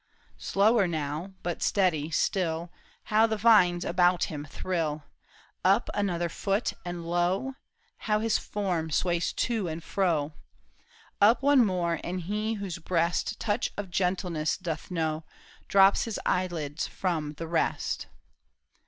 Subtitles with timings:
[0.39, 2.71] Slower now, but steady still,—
[3.13, 5.03] How the vines about him thrill!
[5.63, 7.53] Up another foot, and lo!
[7.97, 10.33] How his form sways to and fro!
[11.21, 15.23] Up one more, and he whose breast Touch of gentleness doth know.
[15.67, 18.07] Drops his eyelids from the rest.